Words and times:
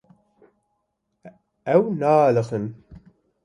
Ew 1.75 1.83
naaliqin. 1.99 2.65